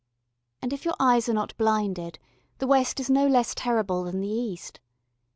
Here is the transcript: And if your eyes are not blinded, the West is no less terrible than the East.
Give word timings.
And 0.63 0.73
if 0.73 0.83
your 0.83 0.95
eyes 0.99 1.29
are 1.29 1.33
not 1.33 1.55
blinded, 1.57 2.17
the 2.57 2.65
West 2.65 2.99
is 2.99 3.07
no 3.07 3.27
less 3.27 3.53
terrible 3.53 4.05
than 4.05 4.19
the 4.19 4.27
East. 4.29 4.79